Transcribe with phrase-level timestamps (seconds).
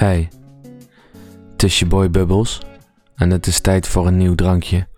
[0.00, 0.28] Hey,
[1.52, 2.60] het is je boy Bubbles
[3.14, 4.88] en het is tijd voor een nieuw drankje.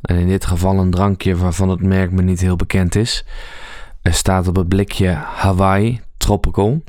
[0.00, 3.24] En in dit geval een drankje waarvan het merk me niet heel bekend is.
[4.02, 6.82] Er staat op het blikje Hawaii Tropical.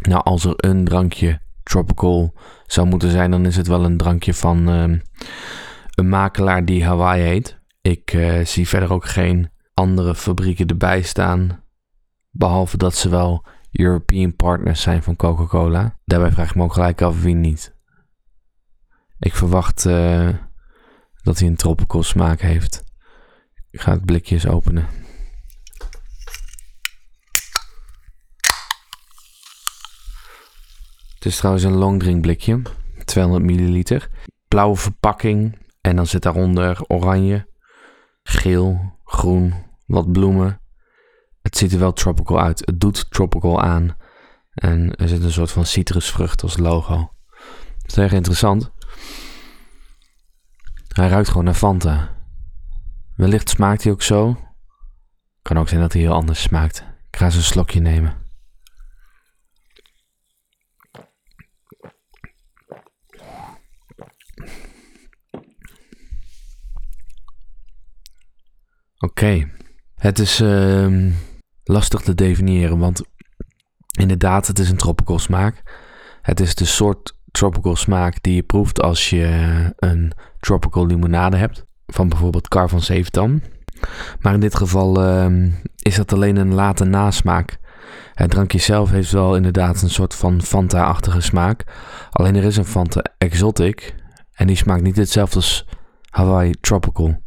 [0.00, 2.34] Nou, als er een drankje tropical
[2.66, 4.98] zou moeten zijn, dan is het wel een drankje van ehm,
[5.94, 7.58] een makelaar die Hawaii heet.
[7.80, 11.64] Ik eh, zie verder ook geen andere fabrieken erbij staan.
[12.30, 15.98] Behalve dat ze wel European partners zijn van Coca-Cola.
[16.04, 17.76] Daarbij vraag ik me ook gelijk af wie niet.
[19.18, 20.28] Ik verwacht eh,
[21.22, 22.84] dat hij een tropical smaak heeft.
[23.70, 24.86] Ik ga het blikje eens openen.
[31.14, 32.62] Het is trouwens een longdrink blikje.
[33.04, 34.08] 200 milliliter.
[34.48, 35.58] Blauwe verpakking.
[35.80, 37.48] En dan zit daaronder oranje,
[38.22, 39.54] geel, groen,
[39.86, 40.60] wat bloemen.
[41.44, 42.62] Het ziet er wel tropical uit.
[42.64, 43.96] Het doet tropical aan.
[44.54, 47.12] En er zit een soort van citrusvrucht als logo.
[47.78, 48.70] Dat is erg interessant.
[50.88, 52.16] Hij ruikt gewoon naar Fanta.
[53.16, 54.38] Wellicht smaakt hij ook zo.
[55.42, 56.84] Kan ook zijn dat hij heel anders smaakt.
[57.10, 58.16] Ik ga eens een slokje nemen.
[68.98, 69.50] Oké.
[69.94, 71.10] Het is ehm,
[71.64, 73.02] lastig te definiëren, want
[73.98, 75.62] inderdaad, het is een tropical smaak.
[76.22, 79.26] Het is de soort tropical smaak die je proeft als je
[79.76, 81.64] een tropical limonade hebt.
[81.86, 83.42] Van bijvoorbeeld Car van.
[84.20, 85.50] Maar in dit geval ehm,
[85.82, 87.58] is dat alleen een late nasmaak.
[88.14, 91.64] Het drankje zelf heeft wel inderdaad een soort van Fanta-achtige smaak.
[92.10, 93.94] Alleen er is een Fanta Exotic.
[94.32, 95.66] En die smaakt niet hetzelfde als
[96.10, 97.22] Hawaii Tropical.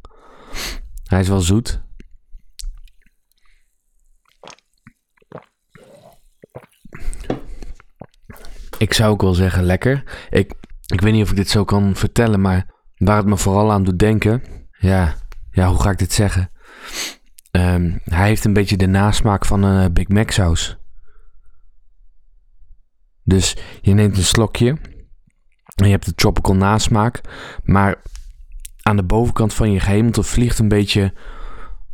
[1.03, 1.81] Hij is wel zoet.
[8.77, 10.03] Ik zou ook wel zeggen lekker.
[10.29, 10.53] Ik,
[10.85, 12.65] ik weet niet of ik dit zo kan vertellen, maar
[12.97, 14.43] waar het me vooral aan doet denken.
[14.71, 15.15] Ja,
[15.51, 16.51] ja hoe ga ik dit zeggen?
[17.51, 20.77] Ehm, hij heeft een beetje de nasmaak van een eh, Big Mac saus.
[23.23, 24.77] Dus je neemt een slokje.
[25.75, 27.21] En je hebt de tropical nasmaak.
[27.63, 28.01] Maar
[28.81, 31.13] aan de bovenkant van je gehemelte vliegt een beetje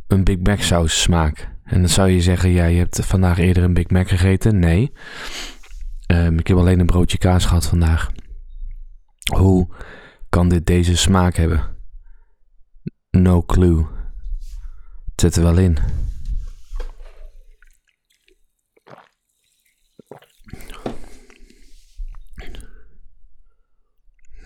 [0.06, 1.52] een Big Mac saus smaak.
[1.64, 4.58] En dan zou je zeggen, ja, je hebt vandaag eerder een Big Mac gegeten.
[4.58, 4.92] Nee.
[6.06, 8.10] Um, ik heb alleen een broodje kaas gehad vandaag.
[9.36, 9.68] Hoe
[10.28, 11.76] kan dit deze smaak hebben?
[13.10, 13.86] No clue.
[15.10, 15.78] Het zit er wel in.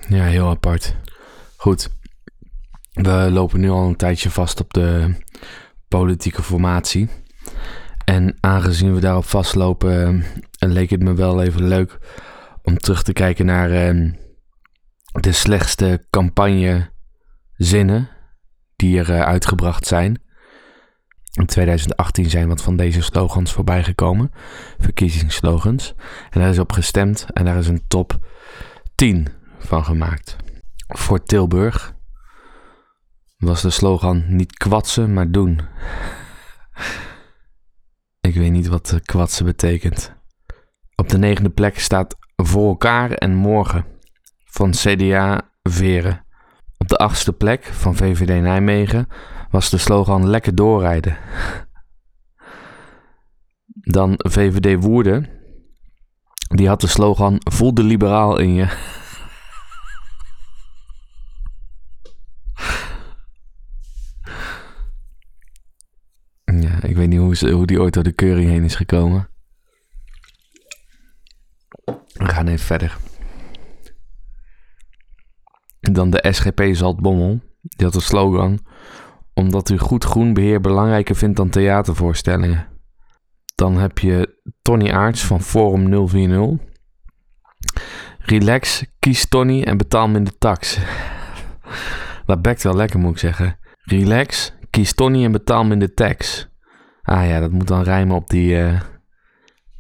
[0.09, 0.97] Ja, heel apart.
[1.57, 1.89] Goed.
[2.93, 5.15] We lopen nu al een tijdje vast op de
[5.89, 7.09] politieke formatie.
[8.05, 10.25] En aangezien we daarop vastlopen,
[10.59, 11.99] uh, leek het me wel even leuk
[12.63, 14.13] om terug te kijken naar uh,
[15.13, 18.09] de slechtste campagnezinnen
[18.77, 20.23] die er uh, uitgebracht zijn.
[21.33, 24.31] In 2018 zijn wat van deze slogans voorbij gekomen,
[24.79, 25.95] verkiezingsslogans.
[26.31, 28.19] En daar is op gestemd en daar is een top
[28.95, 30.37] 10 van gemaakt.
[30.89, 31.95] Voor Tilburg
[33.37, 35.61] was de slogan niet kwatsen, maar doen.
[38.21, 40.18] Ik weet niet wat kwatsen betekent.
[41.00, 43.84] Op de negende plek staat voor elkaar en morgen
[44.44, 46.25] van CDA Veren.
[46.78, 49.09] Op de achtste plek van VVD Nijmegen
[49.50, 51.19] was de slogan lekker doorrijden.
[53.66, 55.28] Dan VVD Woerden.
[56.48, 58.66] Die had de slogan voel de liberaal in je.
[66.44, 69.28] Ja, ik weet niet hoe, ze, hoe die ooit door de keuring heen is gekomen.
[72.19, 72.97] We even verder.
[75.81, 77.41] Dan de SGP Zaltbommel.
[77.60, 78.59] Die had een slogan.
[79.34, 82.66] Omdat u goed groen beheer belangrijker vindt dan theatervoorstellingen.
[83.54, 86.66] Dan heb je Tony Aarts van Forum 040.
[88.18, 90.78] Relax, kies Tony en betaal minder tax.
[92.27, 93.59] Dat bekt wel lekker moet ik zeggen.
[93.83, 96.48] Relax, kies Tony en betaal minder tax.
[97.03, 98.80] Ah ja, dat moet dan rijmen op die uh,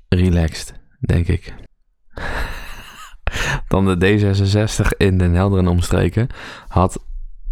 [0.08, 1.54] relaxed, denk ik.
[3.68, 6.28] dan de D66 in Den Helder en omstreken
[6.68, 7.06] had...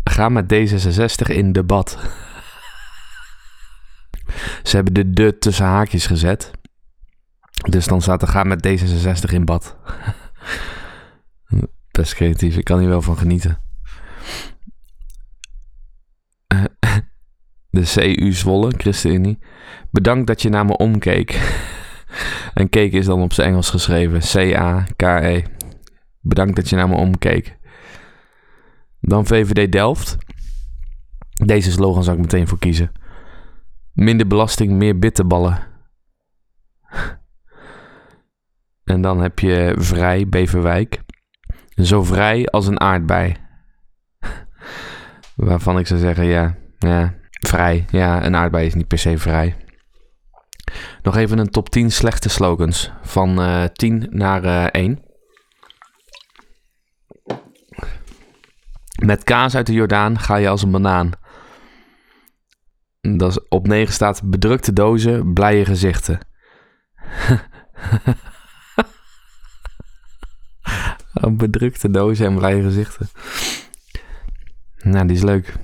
[0.09, 1.99] Ga met D66 in debat.
[4.63, 6.51] Ze hebben de de tussen haakjes gezet.
[7.51, 9.77] Dus dan staat er ga met D66 in bad.
[11.91, 13.61] Best creatief, ik kan hier wel van genieten.
[17.71, 19.39] de CU Zwolle, ChristenUnie.
[19.91, 21.31] Bedankt dat je naar me omkeek.
[22.55, 24.19] En keek is dan op zijn Engels geschreven.
[24.19, 25.43] C-A-K-E.
[26.21, 27.57] Bedankt dat je naar me omkeek.
[29.01, 30.17] Dan VVD Delft.
[31.45, 32.93] Deze slogan zou ik meteen voor kiezen.
[33.93, 35.59] Minder belasting, meer bitterballen.
[38.85, 41.05] en dan heb je Vrij, Beverwijk.
[41.75, 43.35] Zo vrij als een aardbei.
[45.37, 47.85] Waarvan ik zou zeggen, ja, ja, vrij.
[47.91, 49.57] Ja, een aardbei is niet per se vrij.
[51.03, 52.91] Nog even een top 10 slechte slogans.
[53.03, 55.05] Van uh, eh, 10 naar uh, eh, 1.
[59.05, 61.11] Met kaas uit de Jordaan ga je als een banaan.
[63.01, 66.19] Dat is, op 9 staat bedrukte dozen, blije gezichten.
[71.31, 73.09] bedrukte dozen en blije gezichten.
[74.77, 75.55] Nou, die is leuk.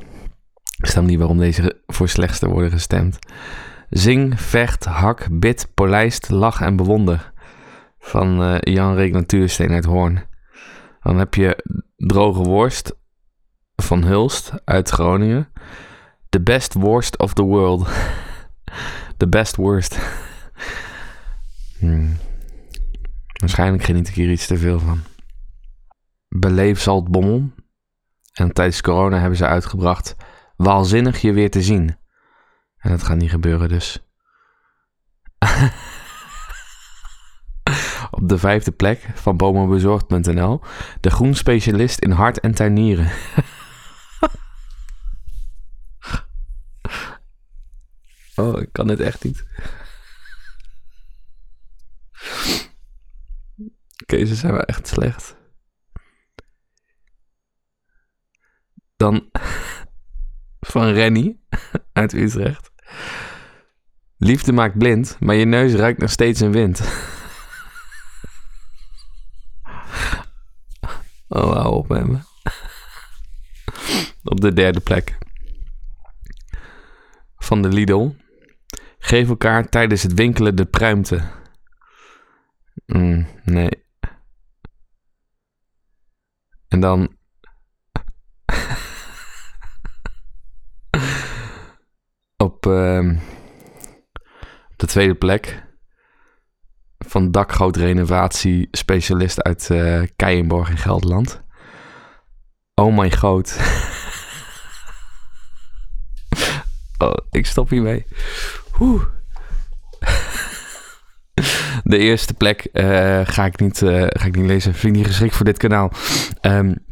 [0.76, 3.18] Ik snap niet waarom deze voor slechtste worden gestemd.
[3.92, 7.32] Zing, vecht, hak, bid, polijst, lach en bewonder.
[7.98, 10.24] Van uh, Jan Reek Natuursteen uit Hoorn.
[11.02, 11.64] Dan heb je
[11.96, 12.96] droge worst
[13.76, 15.52] van Hulst uit Groningen.
[16.28, 17.88] The best worst of the world.
[19.16, 19.98] The best worst.
[21.78, 22.16] hmm.
[23.32, 25.00] Waarschijnlijk geniet ik hier iets te veel van.
[26.28, 27.50] Beleef Zaltbommel.
[28.32, 30.16] En tijdens corona hebben ze uitgebracht
[30.56, 31.96] Waalzinnig je weer te zien.
[32.82, 33.98] En dat gaat niet gebeuren dus.
[38.10, 40.60] Op de vijfde plek van bomenbezorgd.nl.
[41.00, 43.06] De groenspecialist in hart en tuinieren.
[48.36, 49.44] oh, ik kan het echt niet.
[54.02, 55.36] Oké, ze zijn wel echt slecht.
[58.96, 59.30] Dan
[60.72, 61.46] van Rennie
[61.92, 62.71] uit Utrecht.
[64.16, 66.80] Liefde maakt blind, maar je neus ruikt nog steeds in wind.
[71.34, 72.18] Oh, hou op me.
[74.22, 75.18] Op de derde plek.
[77.36, 78.10] Van de Lidl.
[78.98, 81.30] Geef elkaar tijdens het winkelen de pruimte.
[82.86, 83.84] Mm, nee.
[86.68, 87.16] En dan
[92.66, 93.10] op, uh,
[94.76, 95.62] de tweede plek
[96.98, 101.42] van dakgoudrenovatie specialist uit uh, Keienborg in Gelderland.
[102.74, 103.58] Oh my god.
[106.98, 108.06] oh, ik stop hiermee.
[108.80, 109.02] Oeh.
[111.84, 114.74] De eerste plek uh, ga, ik niet, uh, ga ik niet lezen.
[114.74, 115.92] Vind ik niet geschikt voor dit kanaal.
[116.40, 116.84] Um,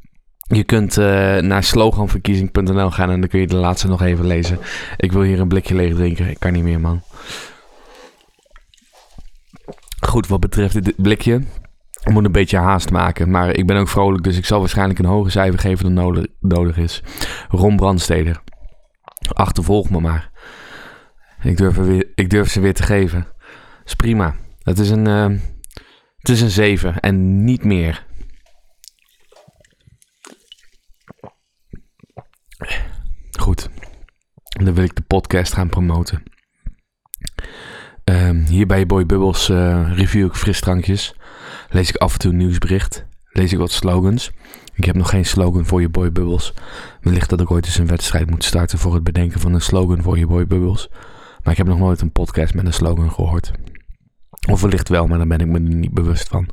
[0.56, 1.04] je kunt uh,
[1.38, 4.58] naar sloganverkiezing.nl gaan en dan kun je de laatste nog even lezen.
[4.96, 6.28] Ik wil hier een blikje leeg drinken.
[6.28, 7.02] Ik kan niet meer, man.
[10.00, 11.42] Goed, wat betreft dit blikje.
[12.04, 13.30] Ik moet een beetje haast maken.
[13.30, 16.26] Maar ik ben ook vrolijk, dus ik zal waarschijnlijk een hoger cijfer geven dan nodig,
[16.40, 17.02] nodig is.
[17.48, 18.42] Ron Brandsteder.
[19.32, 20.30] Achtervolg me maar.
[21.42, 23.26] Ik durf, weer, ik durf ze weer te geven.
[23.38, 24.34] Dat is prima.
[24.62, 25.38] Het is een, uh,
[26.18, 28.08] het is een 7 en niet meer.
[33.38, 33.70] Goed,
[34.64, 36.22] dan wil ik de podcast gaan promoten.
[38.04, 41.14] Uh, hier bij Boy Bubbles uh, review ik frisdrankjes.
[41.70, 43.06] Lees ik af en toe een nieuwsbericht.
[43.32, 44.30] Lees ik wat slogans.
[44.74, 46.54] Ik heb nog geen slogan voor je Boy Bubbles.
[47.00, 50.02] Wellicht dat ik ooit eens een wedstrijd moet starten voor het bedenken van een slogan
[50.02, 50.88] voor je Boy Bubbles.
[51.42, 53.52] Maar ik heb nog nooit een podcast met een slogan gehoord.
[54.50, 56.48] Of wellicht wel, maar dan ben ik me er niet bewust van.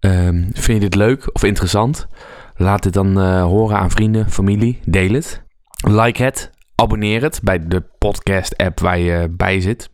[0.00, 2.06] Um, vind je dit leuk of interessant?
[2.54, 4.80] Laat dit dan uh, horen aan vrienden, familie.
[4.84, 5.42] Deel het.
[5.84, 6.50] Like het.
[6.76, 9.90] Abonneer het bij de podcast-app waar je bij zit.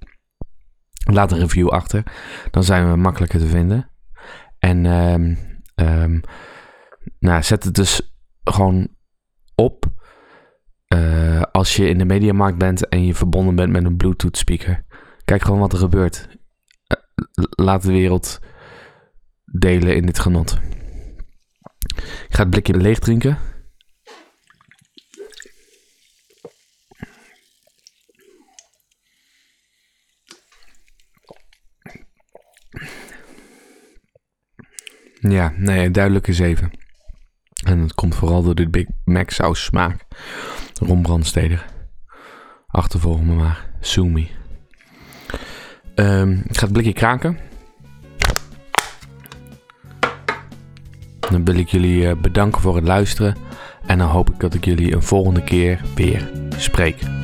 [1.13, 2.03] Laat een review achter.
[2.51, 3.91] Dan zijn we makkelijker te vinden.
[4.59, 5.39] En um,
[5.75, 6.21] um,
[7.19, 8.89] nou, zet het dus gewoon
[9.55, 9.85] op.
[10.95, 14.85] Uh, als je in de mediamarkt bent en je verbonden bent met een Bluetooth speaker.
[15.25, 16.29] Kijk gewoon wat er gebeurt.
[16.29, 18.41] Uh, laat de wereld
[19.45, 20.59] delen in dit genot.
[21.97, 23.39] Ik ga het blikje leeg drinken.
[35.29, 36.71] Ja, nee, duidelijke 7.
[37.65, 40.05] En het komt vooral door de Big Mac saus smaak.
[40.75, 41.67] Ron Brandsteder.
[42.67, 43.71] Achtervolg me maar.
[43.81, 44.31] Sumi.
[45.95, 47.39] Um, ik ga het blikje kraken.
[51.21, 53.37] Dan wil ik jullie eh, bedanken voor het luisteren.
[53.87, 57.22] En dan hoop ik dat ik jullie een volgende keer weer spreek.